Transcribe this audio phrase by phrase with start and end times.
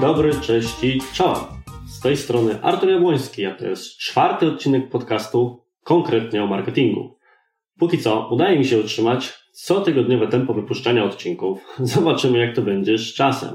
[0.00, 1.44] Dobry, cześć i czołem.
[1.86, 7.18] Z tej strony Artur Jabłoński, a to jest czwarty odcinek podcastu konkretnie o marketingu.
[7.78, 11.64] Póki co udaje mi się utrzymać cotygodniowe tempo wypuszczania odcinków.
[11.94, 13.50] Zobaczymy jak to będzie z czasem.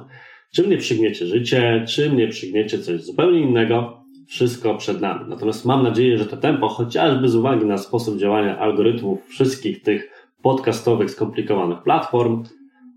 [0.55, 5.25] Czy mnie przygniecie życie, czy mnie przygniecie coś zupełnie innego, wszystko przed nami.
[5.29, 10.27] Natomiast mam nadzieję, że to tempo, chociażby z uwagi na sposób działania algorytmów wszystkich tych
[10.41, 12.43] podcastowych, skomplikowanych platform,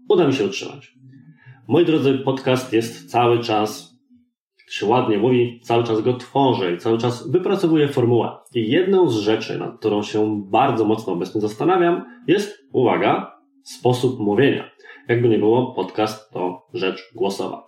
[0.08, 0.96] uda mi się utrzymać.
[1.68, 3.98] Moi drodzy, podcast jest cały czas,
[4.58, 8.32] jak się ładnie mówi, cały czas go tworzę i cały czas wypracowuję formułę.
[8.54, 14.70] I jedną z rzeczy, nad którą się bardzo mocno obecnie zastanawiam, jest, uwaga, sposób mówienia.
[15.08, 17.66] Jakby nie było, podcast to rzecz głosowa.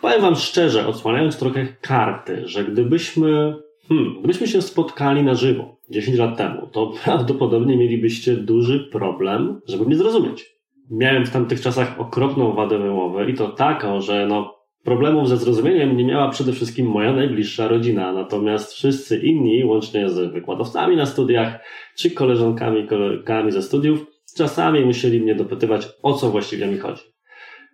[0.00, 3.56] Powiem Wam szczerze, odsłaniając trochę karty, że gdybyśmy,
[3.88, 9.84] hmm, gdybyśmy się spotkali na żywo 10 lat temu, to prawdopodobnie mielibyście duży problem, żeby
[9.84, 10.53] mnie zrozumieć
[10.90, 14.54] miałem w tamtych czasach okropną wadę wymowy i to taką, że no,
[14.84, 20.32] problemów ze zrozumieniem nie miała przede wszystkim moja najbliższa rodzina, natomiast wszyscy inni, łącznie z
[20.32, 21.60] wykładowcami na studiach,
[21.96, 27.02] czy koleżankami, kolegami ze studiów, czasami musieli mnie dopytywać, o co właściwie mi chodzi.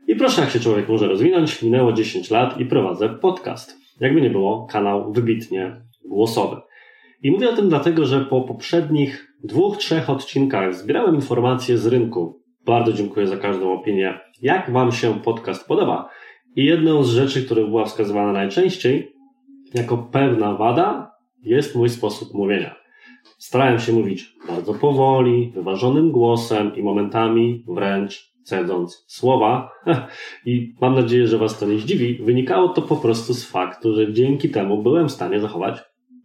[0.09, 3.77] I proszę, jak się człowiek może rozwinąć, minęło 10 lat i prowadzę podcast.
[4.01, 6.57] Jakby nie było, kanał wybitnie głosowy.
[7.23, 12.40] I mówię o tym dlatego, że po poprzednich dwóch, trzech odcinkach zbierałem informacje z rynku,
[12.67, 14.21] bardzo dziękuję za każdą opinię.
[14.43, 16.09] Jak Wam się podcast podoba?
[16.57, 19.13] I jedną z rzeczy, która była wskazywana najczęściej
[19.75, 22.75] jako pewna wada, jest mój sposób mówienia.
[23.39, 29.73] Starałem się mówić bardzo powoli, wyważonym głosem i momentami wręcz cedząc słowa.
[30.47, 32.15] I mam nadzieję, że Was to nie zdziwi.
[32.15, 35.79] Wynikało to po prostu z faktu, że dzięki temu byłem w stanie zachować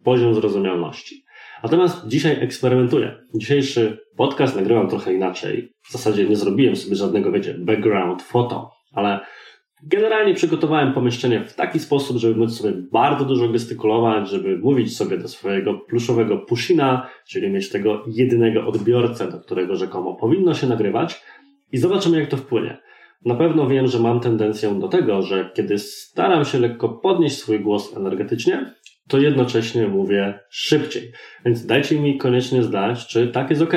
[0.04, 1.25] poziom zrozumialności.
[1.62, 3.16] Natomiast dzisiaj eksperymentuję.
[3.34, 5.72] Dzisiejszy podcast nagrywam trochę inaczej.
[5.88, 9.20] W zasadzie nie zrobiłem sobie żadnego, wiecie, background foto, ale
[9.82, 15.18] generalnie przygotowałem pomieszczenie w taki sposób, żeby móc sobie bardzo dużo gestykulować, żeby mówić sobie
[15.18, 21.22] do swojego pluszowego pushina, czyli mieć tego jedynego odbiorcę, do którego rzekomo powinno się nagrywać
[21.72, 22.78] i zobaczymy, jak to wpłynie.
[23.24, 27.60] Na pewno wiem, że mam tendencję do tego, że kiedy staram się lekko podnieść swój
[27.60, 28.74] głos energetycznie,
[29.08, 31.12] to jednocześnie mówię szybciej.
[31.44, 33.74] Więc dajcie mi koniecznie zdać, czy tak jest ok.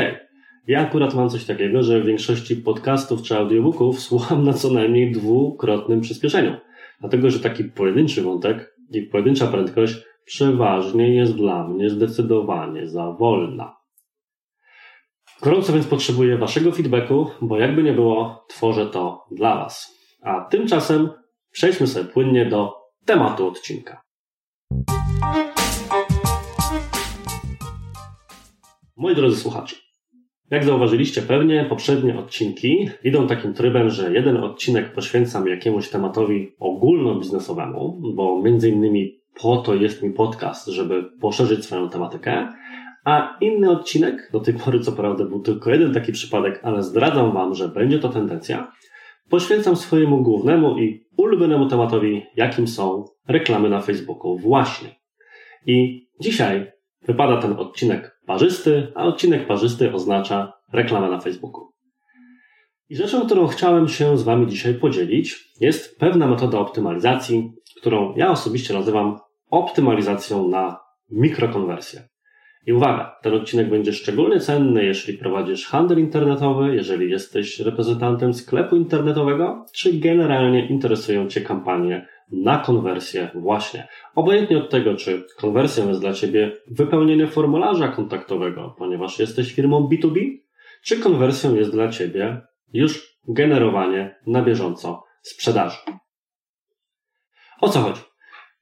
[0.67, 5.11] Ja akurat mam coś takiego, że w większości podcastów czy audiobooków słucham na co najmniej
[5.11, 6.57] dwukrotnym przyspieszeniu.
[6.99, 9.95] Dlatego, że taki pojedynczy wątek i pojedyncza prędkość
[10.25, 13.79] przeważnie jest dla mnie zdecydowanie za wolna.
[15.41, 19.99] Gorąco więc potrzebuję Waszego feedbacku, bo jakby nie było, tworzę to dla Was.
[20.21, 21.09] A tymczasem
[21.51, 22.73] przejdźmy sobie płynnie do
[23.05, 24.01] tematu odcinka.
[28.97, 29.75] Moi drodzy słuchacze,
[30.51, 38.01] jak zauważyliście pewnie, poprzednie odcinki idą takim trybem, że jeden odcinek poświęcam jakiemuś tematowi ogólnobiznesowemu,
[38.15, 42.47] bo między innymi po to jest mi podcast, żeby poszerzyć swoją tematykę,
[43.05, 47.31] a inny odcinek, do tej pory co prawda był tylko jeden taki przypadek, ale zdradzam
[47.31, 48.71] Wam, że będzie to tendencja,
[49.29, 54.98] poświęcam swojemu głównemu i ulubionemu tematowi, jakim są reklamy na Facebooku właśnie.
[55.65, 56.71] I dzisiaj
[57.07, 61.69] wypada ten odcinek parzysty, a odcinek parzysty oznacza reklamę na Facebooku.
[62.89, 68.31] I rzeczą, którą chciałem się z Wami dzisiaj podzielić, jest pewna metoda optymalizacji, którą ja
[68.31, 70.79] osobiście nazywam optymalizacją na
[71.11, 72.09] mikrokonwersję.
[72.65, 78.75] I uwaga, ten odcinek będzie szczególnie cenny, jeśli prowadzisz handel internetowy, jeżeli jesteś reprezentantem sklepu
[78.75, 83.87] internetowego, czy generalnie interesują Cię kampanie na konwersję właśnie.
[84.15, 90.37] Obojętnie od tego, czy konwersją jest dla Ciebie wypełnienie formularza kontaktowego, ponieważ jesteś firmą B2B,
[90.83, 92.41] czy konwersją jest dla Ciebie
[92.73, 95.77] już generowanie na bieżąco sprzedaży.
[97.61, 98.01] O co chodzi?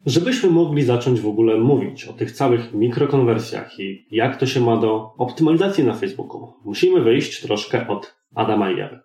[0.05, 4.77] Żebyśmy mogli zacząć w ogóle mówić o tych całych mikrokonwersjach i jak to się ma
[4.77, 8.99] do optymalizacji na Facebooku, musimy wyjść troszkę od Adama i Ewy.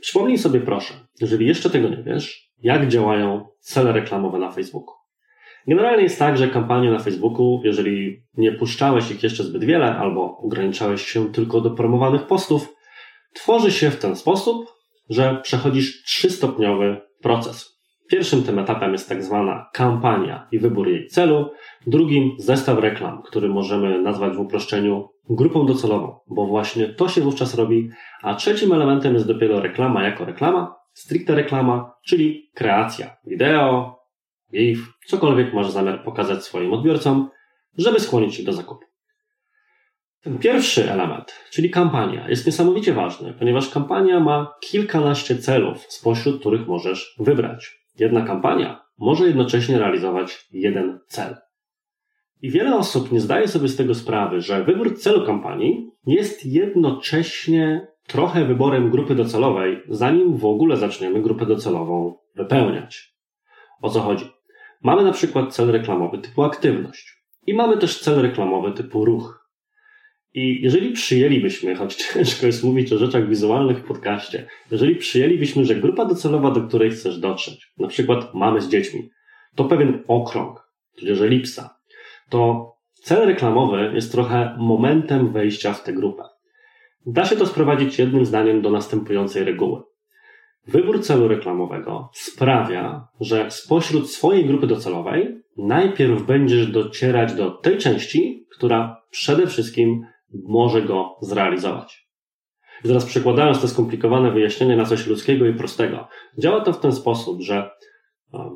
[0.00, 4.94] Przypomnij sobie proszę, jeżeli jeszcze tego nie wiesz, jak działają cele reklamowe na Facebooku.
[5.68, 10.38] Generalnie jest tak, że kampanie na Facebooku, jeżeli nie puszczałeś ich jeszcze zbyt wiele albo
[10.38, 12.74] ograniczałeś się tylko do promowanych postów,
[13.34, 14.66] tworzy się w ten sposób,
[15.10, 17.78] że przechodzisz trzystopniowy proces.
[18.10, 21.50] Pierwszym tym etapem jest tak zwana kampania i wybór jej celu.
[21.86, 27.54] Drugim zestaw reklam, który możemy nazwać w uproszczeniu grupą docelową, bo właśnie to się wówczas
[27.54, 27.90] robi.
[28.22, 33.98] A trzecim elementem jest dopiero reklama jako reklama, stricte reklama, czyli kreacja wideo,
[34.52, 37.30] GIF, cokolwiek masz zamiar pokazać swoim odbiorcom,
[37.78, 38.84] żeby skłonić ich do zakupu.
[40.20, 46.66] Ten pierwszy element, czyli kampania, jest niesamowicie ważny, ponieważ kampania ma kilkanaście celów, spośród których
[46.66, 47.78] możesz wybrać.
[47.98, 51.36] Jedna kampania może jednocześnie realizować jeden cel.
[52.42, 57.86] I wiele osób nie zdaje sobie z tego sprawy, że wybór celu kampanii jest jednocześnie
[58.08, 63.14] trochę wyborem grupy docelowej, zanim w ogóle zaczniemy grupę docelową wypełniać.
[63.82, 64.24] O co chodzi?
[64.82, 69.48] Mamy na przykład cel reklamowy typu aktywność i mamy też cel reklamowy typu ruch.
[70.34, 75.74] I jeżeli przyjęlibyśmy, choć ciężko jest mówić o rzeczach wizualnych w podcaście, jeżeli przyjęlibyśmy, że
[75.74, 79.10] grupa docelowa, do której chcesz dotrzeć, na przykład mamy z dziećmi,
[79.54, 81.78] to pewien okrąg, tudzież elipsa,
[82.28, 86.22] to cel reklamowy jest trochę momentem wejścia w tę grupę.
[87.10, 89.82] Da się to sprowadzić jednym zdaniem do następującej reguły.
[90.66, 98.46] Wybór celu reklamowego sprawia, że spośród swojej grupy docelowej najpierw będziesz docierać do tej części,
[98.56, 100.02] która przede wszystkim
[100.48, 102.08] może go zrealizować.
[102.84, 106.08] I teraz przekładając te skomplikowane wyjaśnienie na coś ludzkiego i prostego,
[106.38, 107.70] działa to w ten sposób, że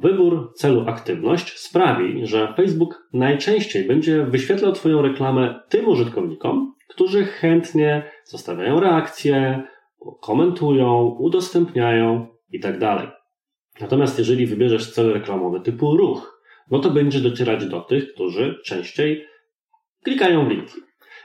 [0.02, 8.10] wybór celu aktywność sprawi, że Facebook najczęściej będzie wyświetlał Twoją reklamę tym użytkownikom, którzy chętnie
[8.24, 9.62] zostawiają reakcje,
[10.20, 12.78] komentują, udostępniają itd.
[12.78, 13.22] Tak
[13.80, 19.26] Natomiast jeżeli wybierzesz cel reklamowy typu ruch, no to będziesz docierać do tych, którzy częściej
[20.04, 20.74] klikają linki.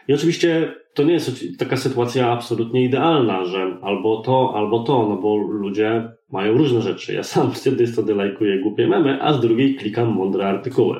[0.07, 5.17] I oczywiście to nie jest taka sytuacja absolutnie idealna, że albo to, albo to, no
[5.17, 7.13] bo ludzie mają różne rzeczy.
[7.13, 10.99] Ja sam z jednej strony lajkuję głupie memy, a z drugiej klikam mądre artykuły.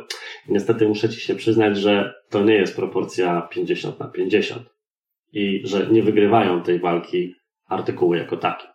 [0.50, 4.77] I niestety muszę Ci się przyznać, że to nie jest proporcja 50 na 50
[5.34, 7.36] i że nie wygrywają tej walki
[7.68, 8.68] artykuły jako takie.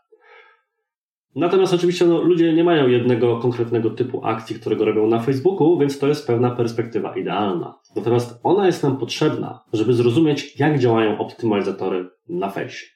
[1.35, 5.99] Natomiast oczywiście no, ludzie nie mają jednego konkretnego typu akcji, którego robią na Facebooku, więc
[5.99, 7.79] to jest pewna perspektywa idealna.
[7.97, 12.87] Natomiast ona jest nam potrzebna, żeby zrozumieć, jak działają optymalizatory na fejsie.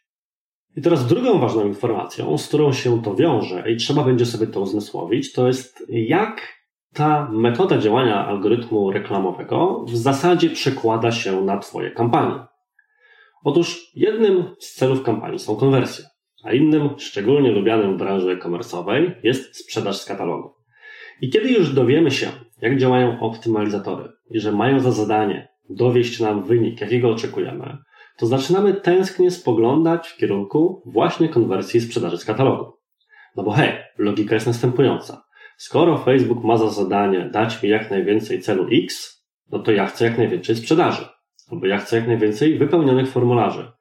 [0.76, 4.60] I teraz drugą ważną informacją, z którą się to wiąże i trzeba będzie sobie to
[4.60, 6.56] uzmysłowić, to jest jak
[6.94, 12.34] ta metoda działania algorytmu reklamowego w zasadzie przekłada się na Twoje kampanie.
[13.46, 16.04] Otóż jednym z celów kampanii są konwersje
[16.46, 20.54] a innym, szczególnie lubianym w branży e-commerce'owej, jest sprzedaż z katalogu.
[21.20, 22.28] I kiedy już dowiemy się,
[22.60, 27.78] jak działają optymalizatory i że mają za zadanie dowieść nam wynik, jakiego oczekujemy,
[28.16, 32.72] to zaczynamy tęsknie spoglądać w kierunku właśnie konwersji sprzedaży z katalogu.
[33.36, 35.24] No bo hej, logika jest następująca.
[35.56, 40.04] Skoro Facebook ma za zadanie dać mi jak najwięcej celu X, no to ja chcę
[40.04, 41.04] jak najwięcej sprzedaży.
[41.52, 43.72] Albo ja chcę jak najwięcej wypełnionych formularzy.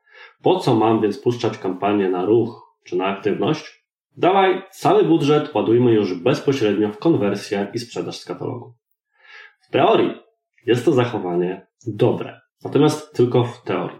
[0.42, 3.86] Po co mam więc puszczać kampanię na ruch czy na aktywność?
[4.18, 8.74] Dawaj, cały budżet ładujmy już bezpośrednio w konwersję i sprzedaż z katalogu.
[9.60, 10.12] W teorii
[10.66, 14.00] jest to zachowanie dobre, natomiast tylko w teorii.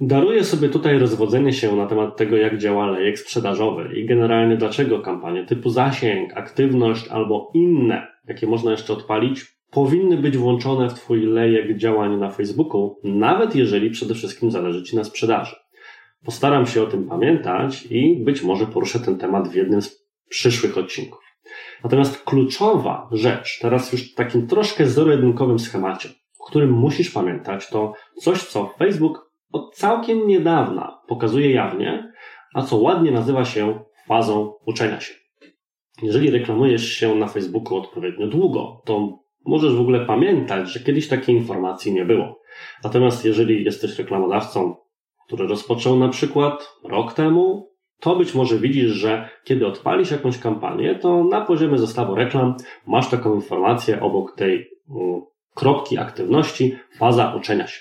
[0.00, 5.00] Daruję sobie tutaj rozwodzenie się na temat tego, jak działa lejek sprzedażowy i generalnie dlaczego
[5.00, 11.26] kampanie typu zasięg, aktywność albo inne, jakie można jeszcze odpalić, powinny być włączone w Twój
[11.26, 15.56] lejek działań na Facebooku, nawet jeżeli przede wszystkim zależy Ci na sprzedaży.
[16.24, 20.78] Postaram się o tym pamiętać i być może poruszę ten temat w jednym z przyszłych
[20.78, 21.20] odcinków.
[21.84, 27.92] Natomiast kluczowa rzecz, teraz już w takim troszkę zero-jedynkowym schemacie, o którym musisz pamiętać, to
[28.22, 32.12] coś, co Facebook od całkiem niedawna pokazuje jawnie,
[32.54, 35.14] a co ładnie nazywa się fazą uczenia się.
[36.02, 41.36] Jeżeli reklamujesz się na Facebooku odpowiednio długo, to możesz w ogóle pamiętać, że kiedyś takiej
[41.36, 42.40] informacji nie było.
[42.84, 44.76] Natomiast jeżeli jesteś reklamodawcą,
[45.26, 50.94] który rozpoczął na przykład rok temu, to być może widzisz, że kiedy odpalisz jakąś kampanię,
[50.94, 54.70] to na poziomie zestawu reklam masz taką informację obok tej
[55.54, 57.80] kropki aktywności, faza uczenia się.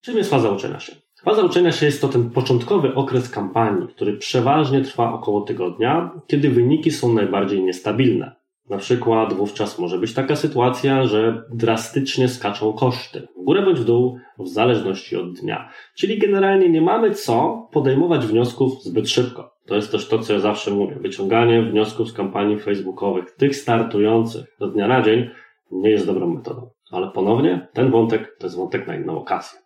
[0.00, 0.92] Czym jest faza uczenia się?
[1.24, 6.50] Faza uczenia się jest to ten początkowy okres kampanii, który przeważnie trwa około tygodnia, kiedy
[6.50, 8.39] wyniki są najbardziej niestabilne.
[8.70, 13.84] Na przykład wówczas może być taka sytuacja, że drastycznie skaczą koszty, w górę bądź w
[13.84, 15.68] dół, w zależności od dnia.
[15.96, 19.54] Czyli generalnie nie mamy co podejmować wniosków zbyt szybko.
[19.66, 20.96] To jest też to, co ja zawsze mówię.
[21.00, 25.30] Wyciąganie wniosków z kampanii facebookowych, tych startujących do dnia na dzień,
[25.70, 26.70] nie jest dobrą metodą.
[26.90, 29.58] Ale ponownie, ten wątek to jest wątek na inną okazję.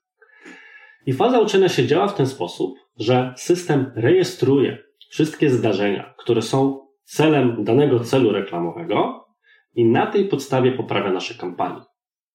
[1.07, 6.84] I faza uczenia się działa w ten sposób, że system rejestruje wszystkie zdarzenia, które są
[7.05, 9.25] celem danego celu reklamowego
[9.75, 11.81] i na tej podstawie poprawia nasze kampanie.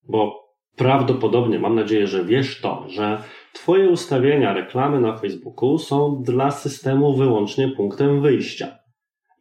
[0.10, 3.24] Bo prawdopodobnie, mam nadzieję, że wiesz to, że
[3.54, 8.78] Twoje ustawienia reklamy na Facebooku są dla systemu wyłącznie punktem wyjścia.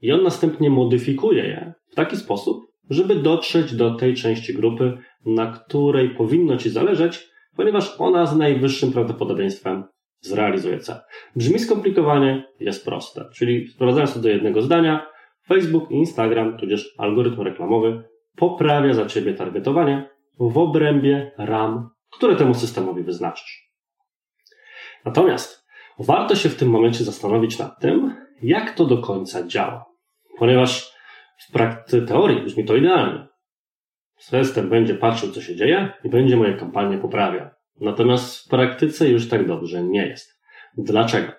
[0.02, 5.46] I on następnie modyfikuje je w taki sposób, żeby dotrzeć do tej części grupy, na
[5.46, 9.84] której powinno Ci zależeć, ponieważ ona z najwyższym prawdopodobieństwem
[10.20, 10.96] zrealizuje cel.
[11.36, 13.24] Brzmi skomplikowanie, jest proste.
[13.34, 15.06] Czyli sprowadzając to do jednego zdania,
[15.48, 18.04] Facebook i Instagram, tudzież algorytm reklamowy,
[18.36, 23.72] poprawia za Ciebie targetowanie w obrębie ram, które temu systemowi wyznaczysz.
[25.04, 25.66] Natomiast
[25.98, 29.84] warto się w tym momencie zastanowić nad tym, jak to do końca działa.
[30.38, 30.92] Ponieważ
[31.48, 33.26] w praktyce teorii brzmi to idealnie.
[34.18, 37.48] System będzie patrzył, co się dzieje i będzie moje kampanie poprawiał.
[37.80, 40.40] Natomiast w praktyce już tak dobrze nie jest.
[40.78, 41.32] Dlaczego?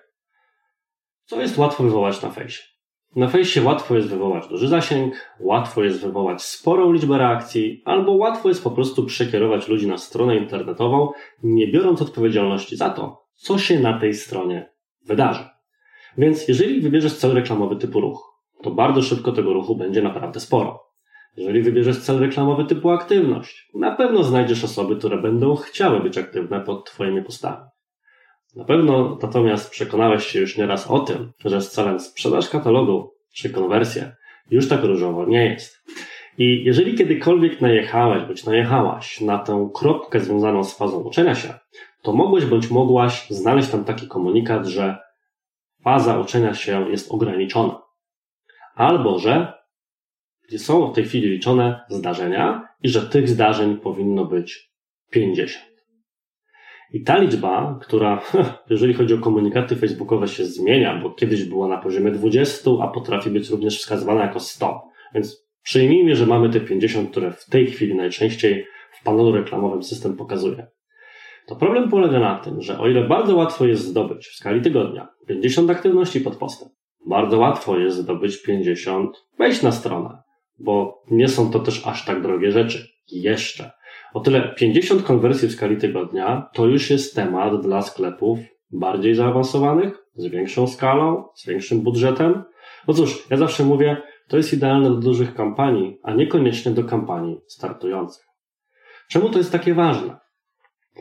[1.24, 2.62] Co jest łatwo wywołać na fejsie?
[3.16, 8.48] Na fejsie łatwo jest wywołać duży zasięg, łatwo jest wywołać sporą liczbę reakcji, albo łatwo
[8.48, 11.12] jest po prostu przekierować ludzi na stronę internetową,
[11.42, 14.70] nie biorąc odpowiedzialności za to, co się na tej stronie
[15.06, 15.44] wydarzy.
[16.18, 20.84] Więc jeżeli wybierzesz cel reklamowy typu ruch, to bardzo szybko tego ruchu będzie naprawdę sporo.
[21.36, 26.60] Jeżeli wybierzesz cel reklamowy typu aktywność, na pewno znajdziesz osoby, które będą chciały być aktywne
[26.60, 27.64] pod Twoimi postami.
[28.56, 33.50] Na pewno natomiast przekonałeś się już nieraz o tym, że z celem sprzedaż katalogu czy
[33.50, 34.16] konwersję
[34.50, 35.84] już tak różowo nie jest.
[36.38, 41.54] I jeżeli kiedykolwiek najechałeś bądź najechałaś na tę kropkę związaną z fazą uczenia się,
[42.02, 44.98] to mogłeś bądź mogłaś znaleźć tam taki komunikat, że
[45.82, 47.82] faza uczenia się jest ograniczona.
[48.74, 49.52] Albo że
[50.56, 54.72] są w tej chwili liczone zdarzenia i że tych zdarzeń powinno być
[55.10, 55.69] 50.
[56.92, 58.22] I ta liczba, która,
[58.70, 63.30] jeżeli chodzi o komunikaty facebookowe, się zmienia, bo kiedyś była na poziomie 20, a potrafi
[63.30, 64.82] być również wskazywana jako 100.
[65.14, 70.16] Więc przyjmijmy, że mamy te 50, które w tej chwili najczęściej w panelu reklamowym system
[70.16, 70.66] pokazuje.
[71.46, 75.08] To problem polega na tym, że o ile bardzo łatwo jest zdobyć w skali tygodnia
[75.26, 76.68] 50 aktywności pod postem,
[77.06, 80.22] bardzo łatwo jest zdobyć 50 wejść na stronę,
[80.58, 82.88] bo nie są to też aż tak drogie rzeczy.
[83.12, 83.70] Jeszcze.
[84.14, 88.38] O tyle 50 konwersji w skali tygodnia to już jest temat dla sklepów
[88.70, 92.42] bardziej zaawansowanych, z większą skalą, z większym budżetem.
[92.88, 93.96] No cóż, ja zawsze mówię,
[94.28, 98.24] to jest idealne do dużych kampanii, a niekoniecznie do kampanii startujących.
[99.08, 100.16] Czemu to jest takie ważne?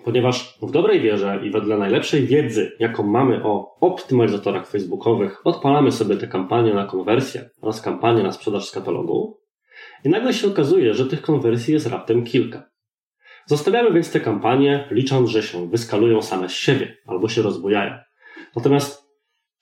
[0.06, 6.18] Ponieważ w dobrej wierze i wedle najlepszej wiedzy, jaką mamy o optymalizatorach facebookowych, odpalamy sobie
[6.18, 9.40] te kampanie na konwersję oraz kampanie na sprzedaż z katalogu
[10.06, 12.69] i nagle się okazuje, że tych konwersji jest raptem kilka.
[13.50, 17.98] Zostawiamy więc te kampanie, licząc, że się wyskalują same z siebie albo się rozbujają.
[18.56, 19.04] Natomiast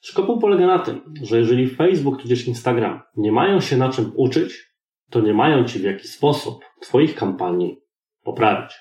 [0.01, 4.73] szkopuł polega na tym, że jeżeli Facebook tudzież Instagram nie mają się na czym uczyć,
[5.09, 7.81] to nie mają ci w jakiś sposób Twoich kampanii
[8.23, 8.75] poprawić.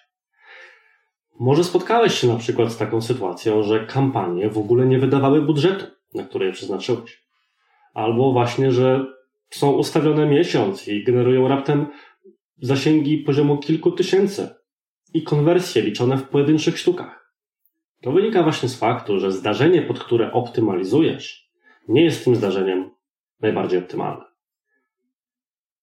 [1.40, 5.86] Może spotkałeś się na przykład z taką sytuacją, że kampanie w ogóle nie wydawały budżetu,
[6.14, 7.26] na który je przeznaczyłeś.
[7.94, 9.06] Albo właśnie, że
[9.50, 11.86] są ustawione miesiąc i generują raptem
[12.58, 14.55] zasięgi poziomu kilku tysięcy
[15.16, 17.32] i konwersje liczone w pojedynczych sztukach.
[18.02, 21.50] To wynika właśnie z faktu, że zdarzenie, pod które optymalizujesz,
[21.88, 22.90] nie jest tym zdarzeniem
[23.40, 24.24] najbardziej optymalne.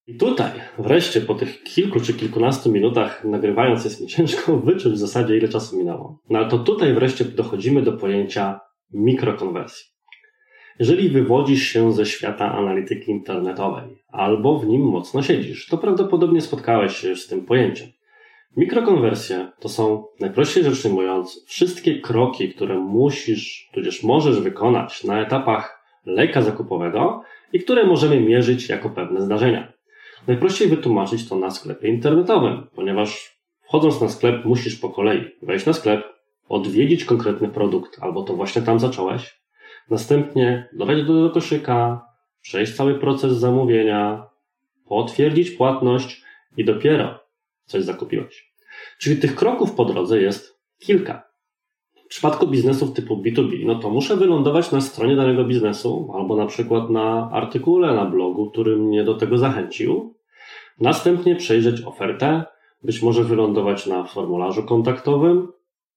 [0.07, 4.97] I tutaj, wreszcie, po tych kilku czy kilkunastu minutach nagrywając, jest mi ciężko wyczuć w
[4.97, 6.19] zasadzie, ile czasu minęło.
[6.29, 8.59] No ale to tutaj wreszcie dochodzimy do pojęcia
[8.91, 9.93] mikrokonwersji.
[10.79, 16.97] Jeżeli wywodzisz się ze świata analityki internetowej albo w nim mocno siedzisz, to prawdopodobnie spotkałeś
[16.97, 17.87] się już z tym pojęciem.
[18.57, 25.83] Mikrokonwersje to są, najprościej rzecz ujmując, wszystkie kroki, które musisz, tudzież możesz wykonać na etapach
[26.05, 29.73] lejka zakupowego i które możemy mierzyć jako pewne zdarzenia.
[30.27, 35.73] Najprościej wytłumaczyć to na sklepie internetowym, ponieważ wchodząc na sklep musisz po kolei wejść na
[35.73, 36.03] sklep,
[36.49, 39.41] odwiedzić konkretny produkt, albo to właśnie tam zacząłeś,
[39.89, 42.05] następnie dodać do, do koszyka,
[42.41, 44.25] przejść cały proces zamówienia,
[44.87, 46.23] potwierdzić płatność
[46.57, 47.22] i dopiero
[47.65, 48.53] coś zakupiłeś.
[48.99, 51.33] Czyli tych kroków po drodze jest kilka.
[52.05, 56.45] W przypadku biznesów typu B2B, no to muszę wylądować na stronie danego biznesu, albo na
[56.45, 60.15] przykład na artykule na blogu, który mnie do tego zachęcił.
[60.79, 62.43] Następnie przejrzeć ofertę,
[62.83, 65.47] być może wylądować na formularzu kontaktowym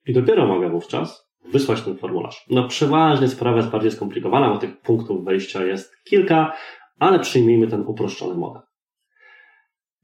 [0.06, 2.44] i dopiero mogę wówczas wysłać ten formularz.
[2.50, 6.52] No przeważnie sprawa jest bardziej skomplikowana, bo tych punktów wejścia jest kilka,
[6.98, 8.62] ale przyjmijmy ten uproszczony model.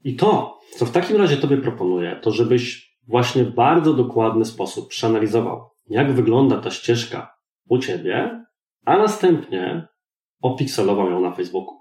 [0.03, 4.89] I to, co w takim razie Tobie proponuję, to żebyś właśnie w bardzo dokładny sposób
[4.89, 7.35] przeanalizował, jak wygląda ta ścieżka
[7.69, 8.43] u Ciebie,
[8.85, 9.87] a następnie
[10.41, 11.75] opikselował ją na Facebooku.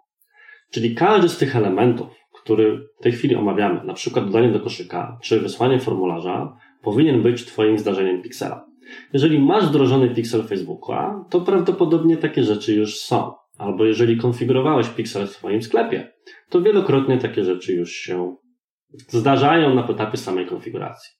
[0.70, 2.08] Czyli każdy z tych elementów,
[2.42, 7.44] który w tej chwili omawiamy, na przykład dodanie do koszyka czy wysłanie formularza, powinien być
[7.44, 8.66] Twoim zdarzeniem piksela.
[9.12, 13.32] Jeżeli masz wdrożony pixel Facebooka, to prawdopodobnie takie rzeczy już są.
[13.62, 16.12] Albo jeżeli konfigurowałeś pixel w swoim sklepie,
[16.48, 18.36] to wielokrotnie takie rzeczy już się
[19.08, 21.10] zdarzają na etapie samej konfiguracji.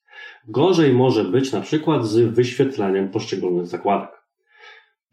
[0.49, 4.11] Gorzej może być na przykład z wyświetleniem poszczególnych zakładek.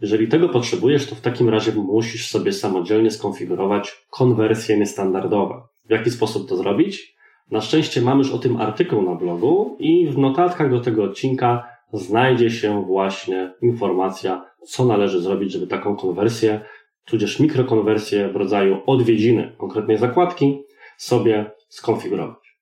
[0.01, 5.61] Jeżeli tego potrzebujesz, to w takim razie musisz sobie samodzielnie skonfigurować konwersje niestandardowe.
[5.85, 7.15] W jaki sposób to zrobić?
[7.51, 11.67] Na szczęście mam już o tym artykuł na blogu i w notatkach do tego odcinka
[11.93, 16.61] znajdzie się właśnie informacja, co należy zrobić, żeby taką konwersję,
[17.05, 20.63] tudzież mikrokonwersję w rodzaju odwiedziny konkretnej zakładki
[20.97, 22.57] sobie skonfigurować.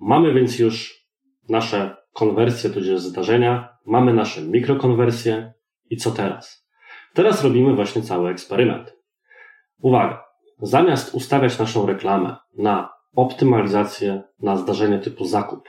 [0.00, 1.06] Mamy więc już
[1.48, 5.52] nasze konwersje, tudzież zdarzenia, mamy nasze mikrokonwersje
[5.90, 6.68] i co teraz?
[7.14, 8.96] Teraz robimy właśnie cały eksperyment.
[9.80, 10.24] Uwaga!
[10.58, 15.68] Zamiast ustawiać naszą reklamę na optymalizację na zdarzenie typu zakup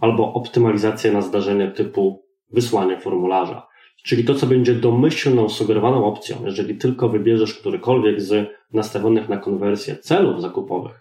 [0.00, 3.66] albo optymalizację na zdarzenie typu wysłanie formularza,
[4.04, 9.96] czyli to, co będzie domyślną, sugerowaną opcją, jeżeli tylko wybierzesz którykolwiek z nastawionych na konwersję
[9.96, 11.00] celów zakupowych,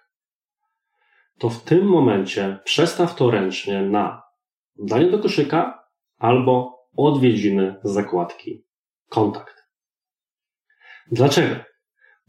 [1.38, 4.24] to w tym momencie przestaw to ręcznie na
[4.75, 5.84] danie do koszyka
[6.18, 8.66] albo odwiedziny zakładki
[9.10, 9.63] kontakt.
[11.12, 11.56] Dlaczego?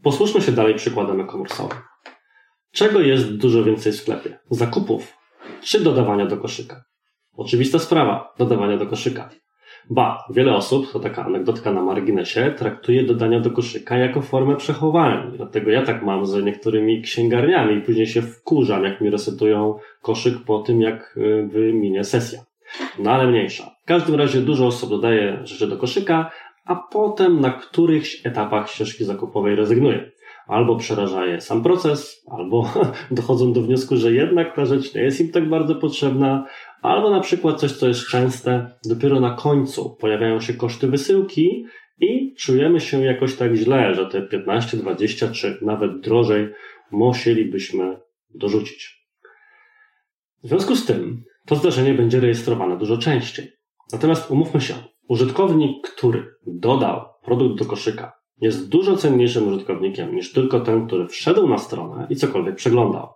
[0.03, 1.81] Posłuszmy się dalej przykładem e-commerce'owym.
[2.71, 4.39] Czego jest dużo więcej w sklepie?
[4.49, 5.17] Zakupów
[5.61, 6.83] czy dodawania do koszyka?
[7.33, 9.29] Oczywista sprawa, dodawania do koszyka.
[9.89, 15.37] Ba, wiele osób, to taka anegdotka na marginesie, traktuje dodania do koszyka jako formę przechowalni.
[15.37, 20.33] Dlatego ja tak mam z niektórymi księgarniami i później się wkurzam, jak mi resetują koszyk
[20.45, 22.39] po tym, jak y, wyminie sesja.
[22.99, 23.75] No ale mniejsza.
[23.83, 26.31] W każdym razie dużo osób dodaje rzeczy do koszyka,
[26.65, 30.11] a potem na którychś etapach ścieżki zakupowej rezygnuje.
[30.49, 32.73] Albo przeraża je sam proces, albo
[33.11, 36.45] dochodzą do wniosku, że jednak ta rzecz nie jest im tak bardzo potrzebna,
[36.81, 41.65] albo na przykład coś, co jest częste, dopiero na końcu pojawiają się koszty wysyłki
[41.99, 46.49] i czujemy się jakoś tak źle, że te 15, 20 czy nawet drożej
[46.91, 47.97] musielibyśmy
[48.29, 49.05] dorzucić.
[50.43, 53.51] W związku z tym to zdarzenie będzie rejestrowane dużo częściej.
[53.91, 54.73] Natomiast umówmy się,
[55.07, 61.47] użytkownik, który dodał produkt do koszyka, jest dużo cenniejszym użytkownikiem niż tylko ten, który wszedł
[61.47, 63.07] na stronę i cokolwiek przeglądał.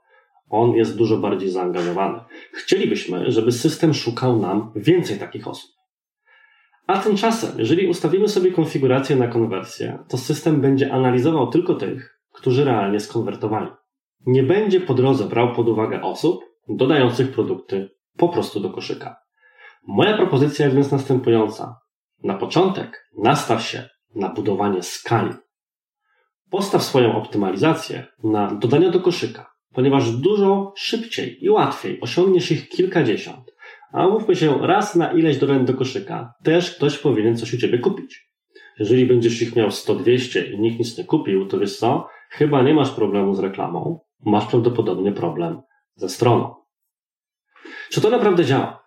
[0.49, 2.19] On jest dużo bardziej zaangażowany.
[2.53, 5.71] Chcielibyśmy, żeby system szukał nam więcej takich osób.
[6.87, 12.65] A tymczasem, jeżeli ustawimy sobie konfigurację na konwersję, to system będzie analizował tylko tych, którzy
[12.65, 13.71] realnie skonwertowali.
[14.25, 19.15] Nie będzie po drodze brał pod uwagę osób dodających produkty po prostu do koszyka.
[19.87, 21.79] Moja propozycja jest więc następująca.
[22.23, 25.33] Na początek nastaw się na budowanie skali.
[26.49, 33.53] Postaw swoją optymalizację na dodanie do koszyka, ponieważ dużo szybciej i łatwiej osiągniesz ich kilkadziesiąt.
[33.91, 37.79] A mówmy się, raz na ileś dodań do koszyka też ktoś powinien coś u Ciebie
[37.79, 38.29] kupić.
[38.79, 42.07] Jeżeli będziesz ich miał 100-200 i nikt nic nie kupił, to wiesz co?
[42.29, 45.61] Chyba nie masz problemu z reklamą, masz prawdopodobnie problem
[45.95, 46.55] ze stroną.
[47.89, 48.82] Czy to naprawdę działa?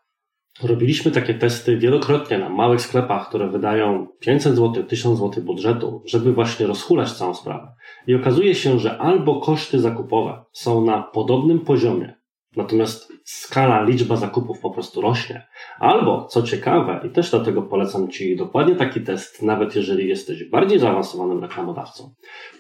[0.63, 6.33] Robiliśmy takie testy wielokrotnie na małych sklepach, które wydają 500 zł, 1000 zł budżetu, żeby
[6.33, 7.75] właśnie rozhulać całą sprawę.
[8.07, 12.15] I okazuje się, że albo koszty zakupowe są na podobnym poziomie,
[12.57, 15.47] natomiast skala, liczba zakupów po prostu rośnie,
[15.79, 20.79] albo, co ciekawe, i też dlatego polecam Ci dokładnie taki test, nawet jeżeli jesteś bardziej
[20.79, 22.15] zaawansowanym reklamodawcą,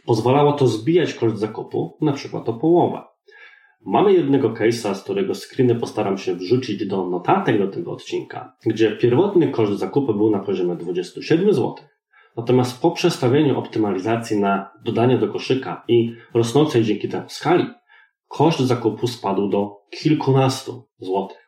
[0.06, 3.02] pozwalało to zbijać koszt zakupu na przykład o połowę.
[3.86, 8.96] Mamy jednego case'a, z którego screeny postaram się wrzucić do notatek do tego odcinka, gdzie
[8.96, 11.74] pierwotny koszt zakupu był na poziomie 27 zł.
[12.36, 17.66] Natomiast po przestawieniu optymalizacji na dodanie do koszyka i rosnącej dzięki temu skali,
[18.28, 21.45] koszt zakupu spadł do kilkunastu złotych.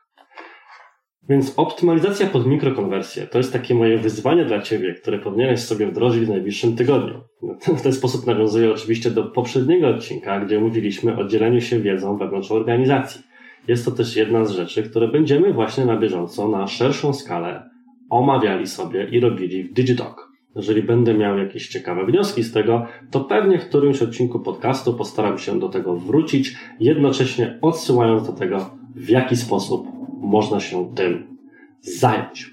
[1.29, 6.25] Więc optymalizacja pod mikrokonwersję to jest takie moje wyzwanie dla Ciebie, które powinieneś sobie wdrożyć
[6.25, 7.21] w najbliższym tygodniu.
[7.79, 12.51] W ten sposób nawiązuję oczywiście do poprzedniego odcinka, gdzie mówiliśmy o dzieleniu się wiedzą wewnątrz
[12.51, 13.23] organizacji.
[13.69, 17.71] Jest to też jedna z rzeczy, które będziemy właśnie na bieżąco, na szerszą skalę
[18.11, 20.29] omawiali sobie i robili w Digitalk.
[20.57, 25.39] Jeżeli będę miał jakieś ciekawe wnioski z tego, to pewnie w którymś odcinku podcastu postaram
[25.39, 29.98] się do tego wrócić, jednocześnie odsyłając do tego, w jaki sposób
[30.29, 31.37] można się tym
[31.81, 32.51] zająć.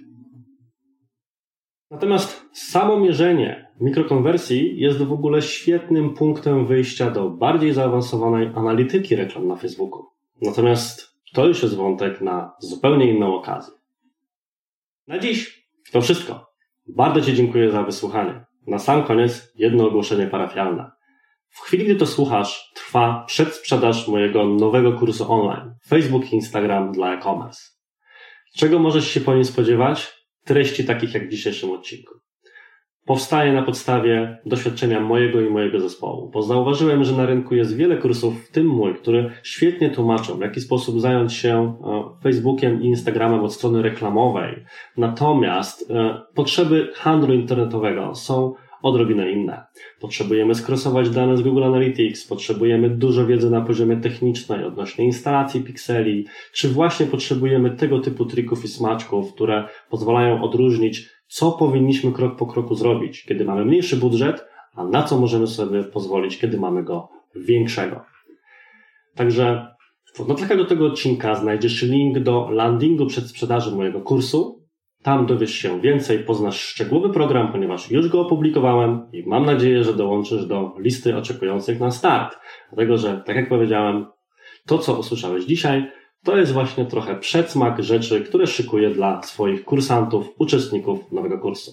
[1.92, 9.48] Natomiast samo mierzenie mikrokonwersji jest w ogóle świetnym punktem wyjścia do bardziej zaawansowanej analityki reklam
[9.48, 10.06] na Facebooku.
[10.42, 13.74] Natomiast to już jest wątek na zupełnie inną okazję.
[15.08, 16.52] Na dziś to wszystko.
[16.88, 18.46] Bardzo Ci dziękuję za wysłuchanie.
[18.68, 20.92] Na sam koniec jedno ogłoszenie parafialne.
[21.56, 27.14] W chwili, gdy to słuchasz, trwa przedsprzedaż mojego nowego kursu online Facebook i Instagram dla
[27.14, 27.62] e-commerce.
[28.58, 30.14] Czego możesz się po nim spodziewać?
[30.46, 32.14] Treści takich jak w dzisiejszym odcinku.
[33.06, 37.98] Powstaje na podstawie doświadczenia mojego i mojego zespołu, bo zauważyłem, że na rynku jest wiele
[37.98, 41.78] kursów, w tym mój, które świetnie tłumaczą, w jaki sposób zająć się
[42.24, 44.66] Facebookiem i Instagramem od strony reklamowej.
[44.98, 48.54] Natomiast e, potrzeby handlu internetowego są
[48.86, 49.64] odrobinę inne.
[50.00, 56.26] Potrzebujemy skrosować dane z Google Analytics, potrzebujemy dużo wiedzy na poziomie technicznej odnośnie instalacji pikseli,
[56.54, 62.46] czy właśnie potrzebujemy tego typu trików i smaczków, które pozwalają odróżnić, co powinniśmy krok po
[62.46, 64.46] kroku zrobić, kiedy mamy mniejszy budżet,
[64.76, 68.02] a na co możemy sobie pozwolić, kiedy mamy go większego.
[69.16, 69.68] Także
[70.16, 74.65] w notatkach do tego odcinka znajdziesz link do landingu przed sprzedaży mojego kursu,
[75.06, 79.94] tam dowiesz się więcej, poznasz szczegółowy program, ponieważ już go opublikowałem i mam nadzieję, że
[79.94, 82.38] dołączysz do listy oczekujących na start.
[82.70, 84.06] Dlatego, że tak jak powiedziałem,
[84.66, 85.92] to co usłyszałeś dzisiaj,
[86.24, 91.72] to jest właśnie trochę przedsmak rzeczy, które szykuję dla swoich kursantów, uczestników nowego kursu.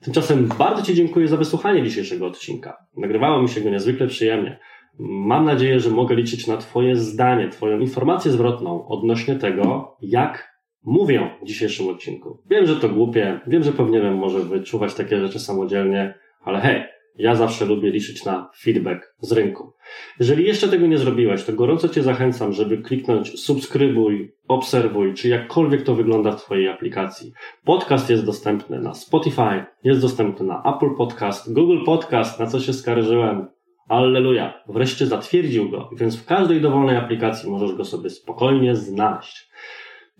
[0.00, 2.76] Tymczasem bardzo Ci dziękuję za wysłuchanie dzisiejszego odcinka.
[2.96, 4.58] Nagrywało mi się go niezwykle przyjemnie.
[4.98, 10.55] Mam nadzieję, że mogę liczyć na Twoje zdanie, Twoją informację zwrotną odnośnie tego, jak
[10.86, 12.42] mówię w dzisiejszym odcinku.
[12.50, 16.84] Wiem, że to głupie, wiem, że powinienem może wyczuwać takie rzeczy samodzielnie, ale hej,
[17.18, 19.72] ja zawsze lubię liczyć na feedback z rynku.
[20.20, 25.82] Jeżeli jeszcze tego nie zrobiłeś, to gorąco Cię zachęcam, żeby kliknąć subskrybuj, obserwuj, czy jakkolwiek
[25.82, 27.32] to wygląda w Twojej aplikacji.
[27.64, 32.72] Podcast jest dostępny na Spotify, jest dostępny na Apple Podcast, Google Podcast, na co się
[32.72, 33.46] skarżyłem.
[33.88, 34.62] Alleluja.
[34.68, 39.48] Wreszcie zatwierdził go, więc w każdej dowolnej aplikacji możesz go sobie spokojnie znaleźć.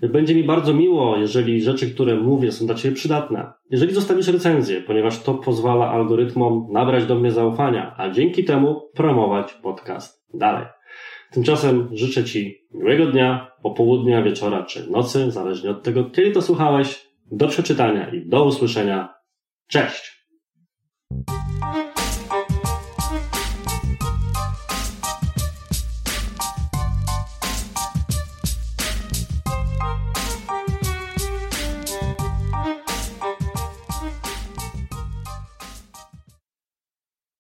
[0.03, 3.53] Będzie mi bardzo miło, jeżeli rzeczy, które mówię, są dla Ciebie przydatne.
[3.71, 9.53] Jeżeli zostawisz recenzję, ponieważ to pozwala algorytmom nabrać do mnie zaufania, a dzięki temu promować
[9.53, 10.67] podcast dalej.
[11.31, 17.07] Tymczasem życzę Ci miłego dnia, popołudnia, wieczora czy nocy, zależnie od tego, kiedy to słuchałeś.
[17.31, 19.15] Do przeczytania i do usłyszenia.
[19.69, 20.16] Cześć!